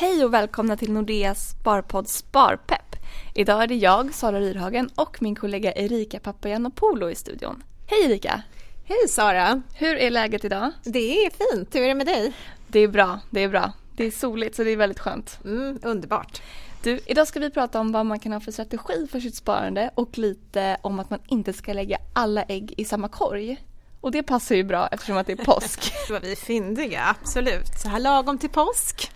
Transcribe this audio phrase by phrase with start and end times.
[0.00, 2.96] Hej och välkomna till Nordeas sparpodd Sparpepp.
[3.34, 7.62] Idag är det jag, Sara Ryrhagen och min kollega Erika Papagiannopoulou i studion.
[7.86, 8.42] Hej Erika!
[8.84, 9.62] Hej Sara!
[9.74, 10.70] Hur är läget idag?
[10.84, 12.32] Det är fint, hur är det med dig?
[12.68, 13.72] Det är bra, det är bra.
[13.96, 15.38] Det är soligt så det är väldigt skönt.
[15.44, 16.42] Mm, underbart.
[16.82, 19.90] Du, idag ska vi prata om vad man kan ha för strategi för sitt sparande
[19.94, 23.64] och lite om att man inte ska lägga alla ägg i samma korg.
[24.00, 25.92] Och det passar ju bra eftersom att det är påsk.
[26.10, 27.68] Var vi fyndiga, absolut.
[27.82, 29.12] Så här lagom till påsk.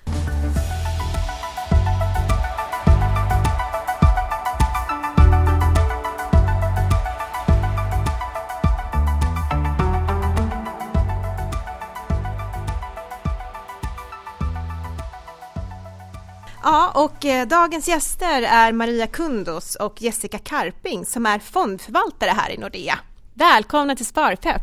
[17.22, 22.58] Och eh, dagens gäster är Maria Kundos och Jessica Karping som är fondförvaltare här i
[22.58, 22.98] Nordea.
[23.34, 24.62] Välkomna till Sparpepp!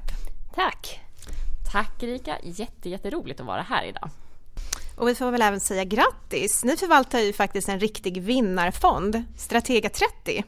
[0.56, 1.00] Tack!
[1.72, 4.10] Tack Erika, jätte, jätteroligt att vara här idag.
[4.98, 6.64] Och vi får väl även säga grattis!
[6.64, 10.44] Ni förvaltar ju faktiskt en riktig vinnarfond, Stratega 30.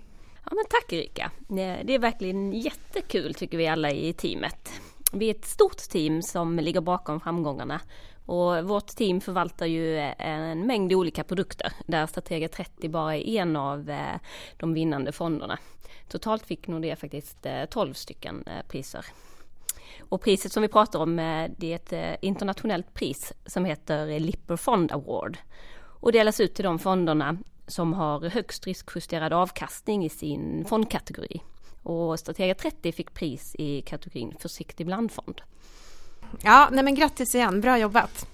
[0.45, 1.31] Ja men tack Erika!
[1.47, 4.71] Det är verkligen jättekul tycker vi alla i teamet.
[5.13, 7.79] Vi är ett stort team som ligger bakom framgångarna
[8.25, 13.27] och vårt team förvaltar ju eh, en mängd olika produkter där Stratega 30 bara är
[13.27, 14.19] en av eh,
[14.57, 15.57] de vinnande fonderna.
[16.07, 19.05] Totalt fick Nordea faktiskt eh, 12 stycken priser.
[20.09, 21.15] Och priset som vi pratar om
[21.57, 25.37] det är ett internationellt pris som heter Lipper Fond Award.
[25.77, 31.41] Och delas ut till de fonderna som har högst riskjusterad avkastning i sin fondkategori.
[31.83, 35.41] Och Stratega 30 fick pris i kategorin försiktig blandfond.
[36.43, 38.25] Ja, nej men grattis igen, bra jobbat.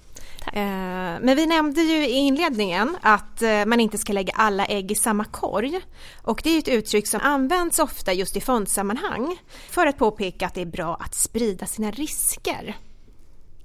[0.54, 4.92] Eh, men vi nämnde ju i inledningen att eh, man inte ska lägga alla ägg
[4.92, 5.82] i samma korg.
[6.22, 9.38] Och det är ett uttryck som används ofta just i fondsammanhang
[9.70, 12.76] för att påpeka att det är bra att sprida sina risker.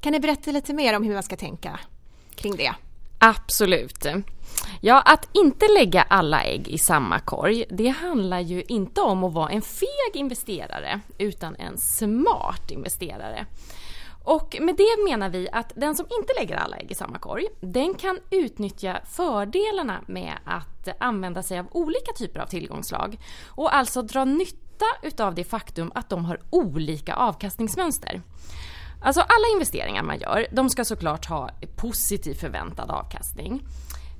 [0.00, 1.80] Kan ni berätta lite mer om hur man ska tänka
[2.34, 2.74] kring det?
[3.18, 4.06] Absolut.
[4.80, 9.32] Ja, att inte lägga alla ägg i samma korg, det handlar ju inte om att
[9.32, 13.46] vara en feg investerare, utan en smart investerare.
[14.24, 17.46] Och med det menar vi att den som inte lägger alla ägg i samma korg,
[17.60, 23.18] den kan utnyttja fördelarna med att använda sig av olika typer av tillgångslag
[23.48, 28.22] och alltså dra nytta utav det faktum att de har olika avkastningsmönster.
[29.04, 33.62] Alltså alla investeringar man gör, de ska såklart ha positiv förväntad avkastning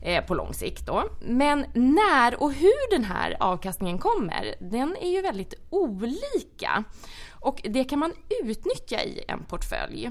[0.03, 1.05] eh, på lång sikt då.
[1.21, 6.85] Men när och hur den här avkastningen kommer, den är ju väldigt olika.
[7.31, 8.13] Och det kan man
[8.45, 10.11] utnyttja i en portfölj.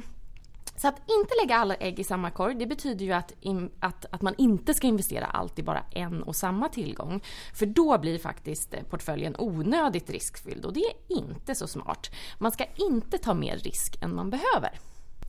[0.81, 3.33] Så att inte lägga alla ägg i samma korg, det betyder ju att,
[3.79, 7.21] att, att man inte ska investera allt i bara en och samma tillgång.
[7.53, 12.11] För då blir faktiskt portföljen onödigt riskfylld och det är inte så smart.
[12.39, 14.79] Man ska inte ta mer risk än man behöver.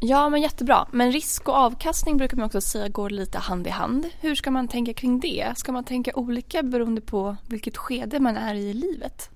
[0.04, 0.86] Ja, men jättebra.
[0.90, 4.06] Men risk och avkastning brukar man också säga går lite hand i hand.
[4.20, 5.52] Hur ska man tänka kring det?
[5.56, 9.30] Ska man tänka olika beroende på vilket skede man är i livet?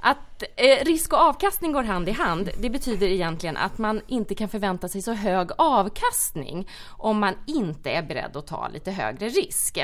[0.00, 4.34] Att eh, risk och avkastning går hand i hand, det betyder egentligen att man inte
[4.34, 6.68] kan förvänta sig så hög avkastning
[6.98, 9.78] om man inte är beredd att ta lite högre risk.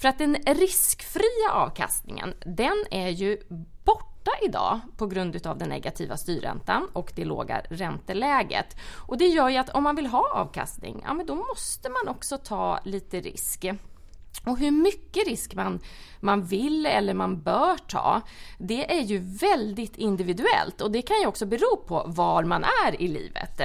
[0.00, 3.38] För att den riskfria avkastningen, den är ju
[4.28, 8.76] borta idag på grund av den negativa styrräntan och det låga ränteläget.
[9.06, 12.08] Och det gör ju att om man vill ha avkastning, ja men då måste man
[12.08, 13.64] också ta lite risk.
[14.46, 15.80] Och hur mycket risk man,
[16.20, 18.20] man vill eller man bör ta,
[18.58, 23.02] det är ju väldigt individuellt och det kan ju också bero på var man är
[23.02, 23.60] i livet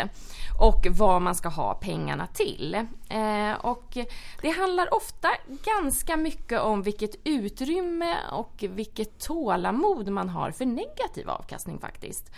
[0.60, 2.76] och vad man ska ha pengarna till.
[3.10, 3.98] Eh, och
[4.42, 5.30] det handlar ofta
[5.66, 12.32] ganska mycket om vilket utrymme och vilket tålamod man har för negativ avkastning faktiskt.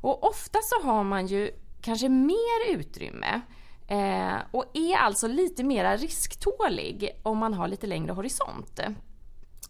[0.00, 3.42] Och ofta så har man ju kanske mer utrymme
[3.90, 8.80] Eh, och är alltså lite mera risktålig om man har lite längre horisont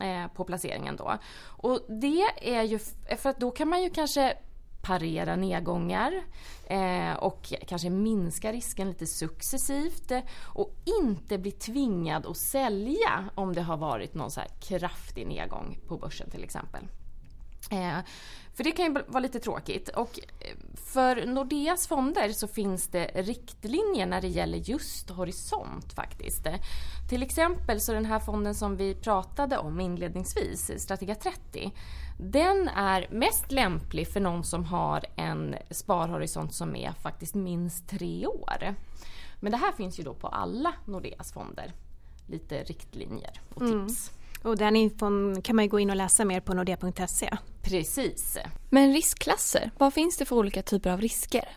[0.01, 1.19] eh, på placeringen då.
[1.47, 2.79] Och det är ju
[3.19, 4.37] för att då kan man ju kanske
[4.89, 6.13] parera nedgångar
[6.67, 13.55] eh, och kanske minska risken lite successivt eh, och inte bli tvingad att sälja om
[13.55, 16.81] det har varit någon så här kraftig nedgång på börsen till exempel.
[17.71, 17.99] Eh,
[18.55, 19.89] för det kan ju vara lite tråkigt.
[19.89, 26.47] Och eh, för Nordeas fonder så finns det riktlinjer när det gäller just horisont faktiskt.
[27.09, 31.73] Till exempel så den här fonden som vi pratade om inledningsvis, Stratega 30,
[32.19, 38.27] den är mest lämplig för någon som har en sparhorisont som är faktiskt minst tre
[38.27, 38.75] år.
[39.41, 41.73] Men det här finns ju då på alla Nordeas fonder.
[42.27, 43.87] Lite riktlinjer och mm.
[43.87, 44.11] tips.
[44.11, 44.18] Mm.
[44.43, 47.37] Och den infon kan man ju gå in och läsa mer på nordea.se.
[47.63, 48.39] Precis.
[48.71, 51.49] Men riskklasser, vad finns det för olika typer av risker?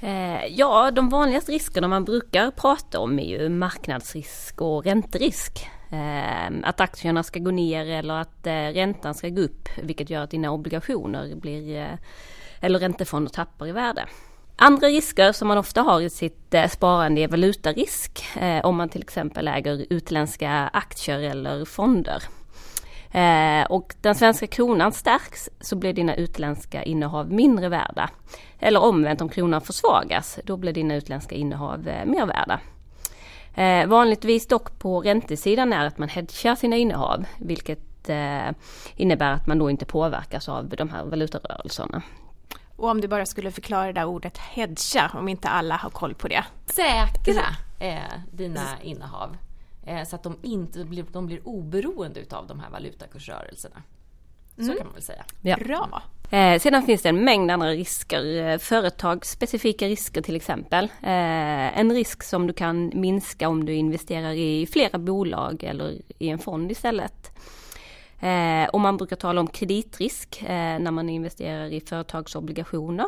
[0.00, 5.68] Eh, ja, de vanligaste riskerna man brukar prata om är ju marknadsrisk och ränterisk.
[5.90, 10.22] Eh, att aktierna ska gå ner eller att eh, räntan ska gå upp vilket gör
[10.22, 11.98] att dina obligationer blir
[12.60, 14.06] eller räntefonder tappar i värde.
[14.62, 18.88] Andra risker som man ofta har i sitt eh, sparande är valutarisk eh, om man
[18.88, 22.22] till exempel äger utländska aktier eller fonder.
[23.10, 28.10] Eh, och den svenska kronan stärks så blir dina utländska innehav mindre värda.
[28.58, 32.60] Eller omvänt om kronan försvagas, då blir dina utländska innehav mer värda.
[33.86, 38.10] Vanligtvis dock på räntesidan är att man hedgar sina innehav, vilket
[38.96, 42.02] innebär att man då inte påverkas av de här valutarörelserna.
[42.80, 46.14] Och om du bara skulle förklara det där ordet hedga, om inte alla har koll
[46.14, 46.44] på det.
[46.66, 47.42] Säkra
[47.78, 47.98] eh,
[48.32, 49.36] dina innehav.
[49.86, 53.82] Eh, så att de inte blir, de blir oberoende utav de här valutakursrörelserna.
[54.56, 54.76] Så mm.
[54.76, 55.24] kan man väl säga.
[55.42, 55.56] Ja.
[55.56, 56.02] Bra!
[56.30, 60.84] Eh, sedan finns det en mängd andra risker, eh, företagsspecifika risker till exempel.
[60.84, 66.28] Eh, en risk som du kan minska om du investerar i flera bolag eller i
[66.28, 67.30] en fond istället.
[68.20, 73.06] Eh, och man brukar tala om kreditrisk eh, när man investerar i företagsobligationer.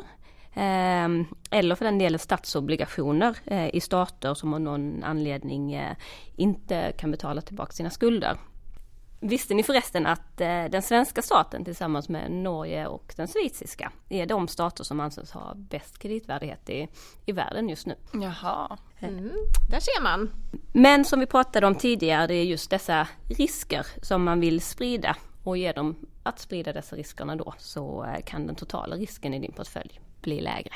[0.54, 1.08] Eh,
[1.50, 5.96] eller för den delen statsobligationer eh, i stater som av någon anledning eh,
[6.36, 8.36] inte kan betala tillbaka sina skulder.
[9.24, 14.26] Visste ni förresten att eh, den svenska staten tillsammans med Norge och den schweiziska är
[14.26, 16.88] de stater som anses ha bäst kreditvärdighet i,
[17.26, 17.94] i världen just nu.
[18.12, 19.30] Jaha, mm,
[19.70, 20.30] där ser man.
[20.72, 25.16] Men som vi pratade om tidigare, det är just dessa risker som man vill sprida
[25.44, 30.00] och genom att sprida dessa riskerna då så kan den totala risken i din portfölj
[30.22, 30.74] bli lägre.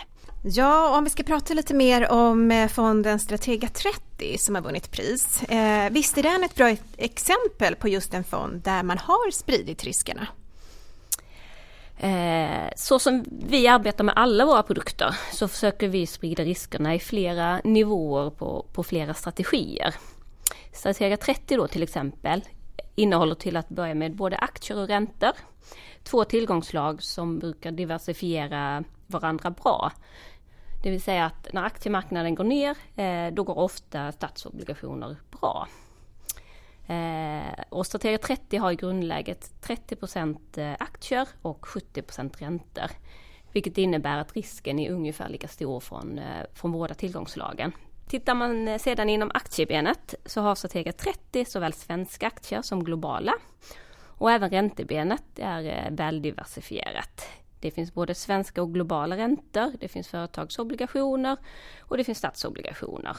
[0.48, 4.90] Ja, om vi ska prata lite mer om eh, fonden Stratega 30 som har vunnit
[4.90, 5.42] pris.
[5.42, 9.84] Eh, visst är den ett bra exempel på just en fond där man har spridit
[9.84, 10.26] riskerna?
[11.98, 16.98] Eh, så som vi arbetar med alla våra produkter så försöker vi sprida riskerna i
[16.98, 19.94] flera nivåer på, på flera strategier.
[20.72, 22.42] Stratega 30 då till exempel
[22.94, 25.32] innehåller till att börja med både aktier och räntor.
[26.04, 29.92] Två tillgångslag som brukar diversifiera varandra bra.
[30.82, 35.68] Det vill säga att när aktiemarknaden går ner, eh, då går ofta statsobligationer bra.
[36.86, 42.90] Eh, och Stratega 30 har i grundläget 30 eh, aktier och 70% räntor.
[43.52, 47.72] Vilket innebär att risken är ungefär lika stor från, eh, från båda tillgångslagen.
[48.08, 53.32] Tittar man sedan inom aktiebenet så har Stratega 30 såväl svenska aktier som globala.
[54.18, 57.28] Och även räntebenet är väl diversifierat.
[57.66, 61.36] Det finns både svenska och globala räntor, det finns företagsobligationer
[61.80, 63.16] och det finns statsobligationer.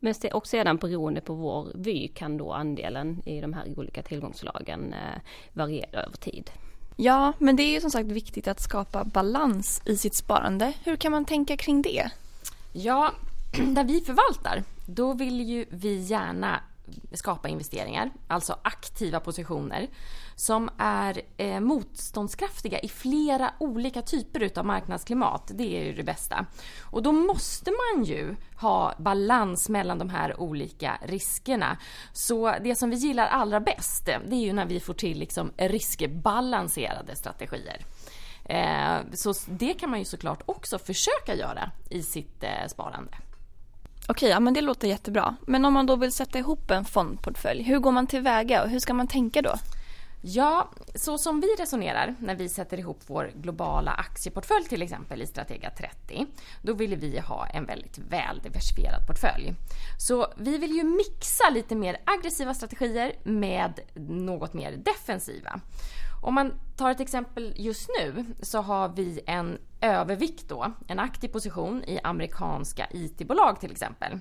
[0.00, 4.92] Men och sedan beroende på vår vy kan då andelen i de här olika tillgångslagen
[4.92, 5.20] eh,
[5.52, 6.50] variera över tid.
[6.96, 10.72] Ja, men det är ju som sagt viktigt att skapa balans i sitt sparande.
[10.84, 12.10] Hur kan man tänka kring det?
[12.72, 13.12] Ja,
[13.74, 16.60] där vi förvaltar, då vill ju vi gärna
[17.12, 19.88] skapa investeringar, alltså aktiva positioner
[20.36, 25.50] som är eh, motståndskraftiga i flera olika typer av marknadsklimat.
[25.54, 26.46] Det är ju det bästa.
[26.82, 31.78] Och då måste man ju ha balans mellan de här olika riskerna.
[32.12, 35.52] Så det som vi gillar allra bäst, det är ju när vi får till liksom
[35.56, 37.84] riskbalanserade strategier.
[38.44, 43.16] Eh, så det kan man ju såklart också försöka göra i sitt eh, sparande.
[44.08, 45.36] Okej, ja, men det låter jättebra.
[45.46, 48.78] Men om man då vill sätta ihop en fondportfölj, hur går man tillväga och hur
[48.78, 49.54] ska man tänka då?
[50.26, 55.26] Ja, så som vi resonerar när vi sätter ihop vår globala aktieportfölj till exempel i
[55.26, 56.26] Stratega 30,
[56.62, 59.54] då vill vi ha en väldigt väl diversifierad portfölj.
[59.98, 65.60] Så vi vill ju mixa lite mer aggressiva strategier med något mer defensiva.
[66.24, 71.28] Om man tar ett exempel just nu så har vi en övervikt då, en aktiv
[71.28, 74.20] position i amerikanska IT-bolag till exempel.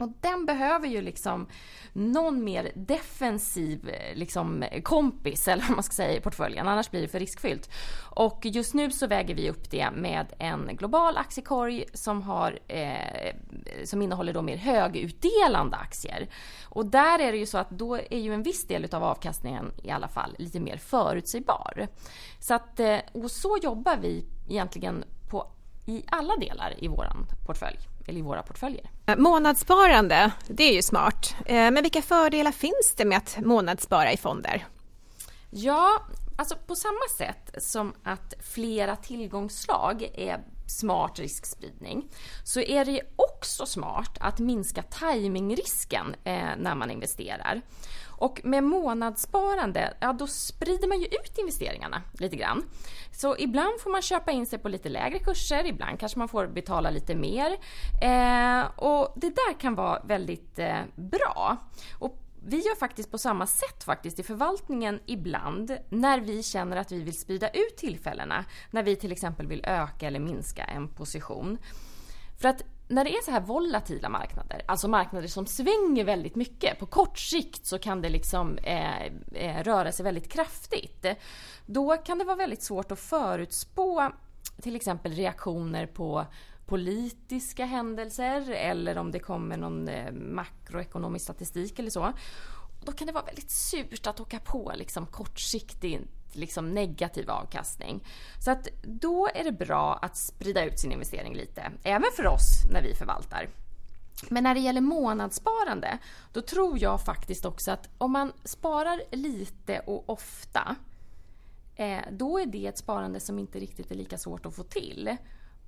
[0.00, 1.46] Och den behöver ju liksom
[1.92, 6.68] någon mer defensiv eh, liksom, kompis, eller vad man ska säga, i portföljen.
[6.68, 7.70] Annars blir det för riskfyllt.
[8.10, 13.34] Och just nu så väger vi upp det med en global aktiekorg som, har, eh,
[13.84, 16.28] som innehåller då mer högutdelande aktier.
[16.64, 19.72] Och där är det ju så att då är ju en viss del av avkastningen
[19.82, 21.88] i alla fall lite mer förutsägbar.
[22.38, 25.46] Så att, eh, och så jobbar vi egentligen på,
[25.86, 27.06] i alla delar i vår
[27.46, 27.78] portfölj
[28.10, 28.90] eller i våra portföljer.
[29.06, 31.34] Eh, månadssparande, det är ju smart.
[31.46, 34.66] Eh, men vilka fördelar finns det med att månadsspara i fonder?
[35.50, 36.02] Ja,
[36.36, 42.08] alltså på samma sätt som att flera tillgångsslag är smart riskspridning
[42.44, 47.60] så är det också smart att minska timingrisken eh, när man investerar.
[48.20, 52.64] Och med månadssparande, ja då sprider man ju ut investeringarna lite grann.
[53.12, 56.46] Så ibland får man köpa in sig på lite lägre kurser, ibland kanske man får
[56.46, 57.50] betala lite mer.
[58.02, 61.56] Eh, och det där kan vara väldigt eh, bra.
[61.98, 66.92] Och vi gör faktiskt på samma sätt faktiskt i förvaltningen ibland när vi känner att
[66.92, 68.44] vi vill sprida ut tillfällena.
[68.70, 71.58] När vi till exempel vill öka eller minska en position.
[72.40, 76.78] För att när det är så här volatila marknader, alltså marknader som svänger väldigt mycket,
[76.78, 81.06] på kort sikt så kan det liksom eh, eh, röra sig väldigt kraftigt.
[81.66, 84.12] Då kan det vara väldigt svårt att förutspå
[84.62, 86.26] till exempel reaktioner på
[86.66, 92.12] politiska händelser eller om det kommer någon eh, makroekonomisk statistik eller så.
[92.84, 96.00] Då kan det vara väldigt surt att åka på liksom kortsiktig
[96.36, 98.04] liksom negativ avkastning.
[98.44, 102.64] Så att då är det bra att sprida ut sin investering lite, även för oss
[102.72, 103.48] när vi förvaltar.
[104.28, 105.98] Men när det gäller månadssparande,
[106.32, 110.76] då tror jag faktiskt också att om man sparar lite och ofta,
[111.76, 115.16] eh, då är det ett sparande som inte riktigt är lika svårt att få till.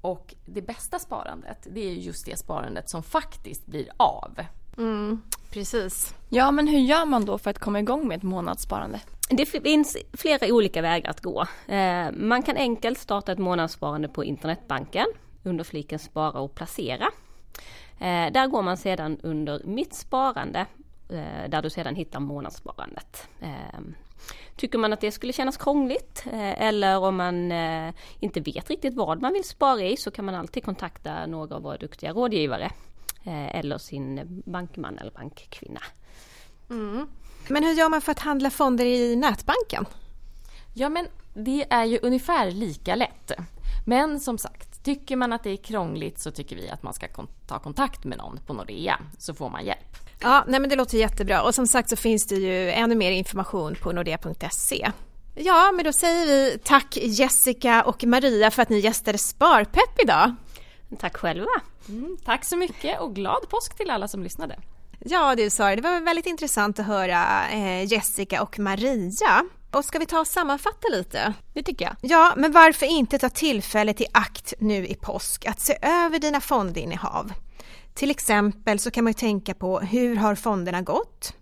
[0.01, 4.39] Och det bästa sparandet, det är just det sparandet som faktiskt blir av.
[4.79, 6.15] Mm, precis.
[6.29, 9.01] Ja, men hur gör man då för att komma igång med ett månadssparande?
[9.35, 11.47] Det finns flera olika vägar att gå.
[11.69, 15.07] Eh, man kan enkelt starta ett månadssparande på internetbanken
[15.43, 17.11] under fliken spara och placera.
[17.99, 20.67] Eh, där går man sedan under mitt sparande
[21.09, 23.29] eh, där du sedan hittar månadssparandet.
[24.57, 27.53] Tycker man att det skulle kännas krångligt eller om man
[28.21, 31.63] inte vet riktigt vad man vill spara i så kan man alltid kontakta några av
[31.63, 32.71] våra duktiga rådgivare
[33.53, 35.81] eller sin bankman eller bankkvinna.
[36.71, 37.07] Mm.
[37.49, 39.87] Men hur gör man för att handla fonder i nätbanken?
[40.75, 43.33] Ja, men det är ju ungefär lika lätt.
[43.87, 47.07] Men som sagt, tycker man att det är krångligt så tycker vi att man ska
[47.47, 49.97] ta kontakt med någon på Nordea så får man hjälp.
[50.21, 53.11] Ja, nej men det låter jättebra och som sagt så finns det ju ännu mer
[53.11, 54.93] information på nordea.se.
[55.35, 60.35] Ja, men då säger vi tack Jessica och Maria för att ni gästade Sparpepp idag.
[60.99, 61.51] Tack själva.
[61.89, 64.59] Mm, tack så mycket och glad påsk till alla som lyssnade.
[65.05, 69.45] Ja du Sara, det var väldigt intressant att höra eh, Jessica och Maria.
[69.71, 71.35] Och ska vi ta och sammanfatta lite?
[71.55, 71.97] Det tycker jag.
[72.01, 76.41] Ja, men varför inte ta tillfället i akt nu i påsk att se över dina
[76.41, 77.33] fondinnehav?
[77.95, 81.35] Till exempel så kan man ju tänka på hur har fonderna gått?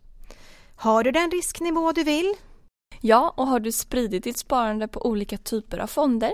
[0.76, 2.34] Har du den risknivå du vill?
[3.00, 6.32] Ja, och har du spridit ditt sparande på olika typer av fonder?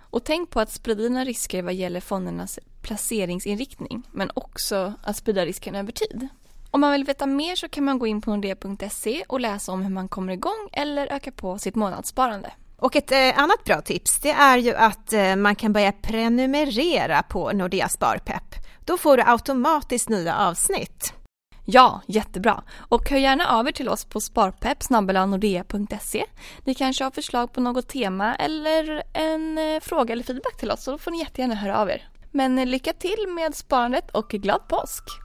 [0.00, 5.46] Och tänk på att sprida dina risker vad gäller fondernas placeringsinriktning, men också att sprida
[5.46, 6.28] risken över tid.
[6.74, 9.82] Om man vill veta mer så kan man gå in på nordea.se och läsa om
[9.82, 12.50] hur man kommer igång eller öka på sitt månadssparande.
[12.78, 17.22] Och ett eh, annat bra tips det är ju att eh, man kan börja prenumerera
[17.22, 18.54] på Nordea Sparpepp.
[18.84, 21.12] Då får du automatiskt nya avsnitt.
[21.64, 22.62] Ja, jättebra.
[22.76, 24.78] Och hör gärna av er till oss på sparpepp.
[26.64, 30.84] Ni kanske har förslag på något tema eller en eh, fråga eller feedback till oss
[30.84, 32.08] så då får ni jättegärna höra av er.
[32.30, 35.23] Men lycka till med sparandet och glad påsk!